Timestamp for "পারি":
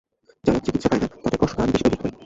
2.03-2.17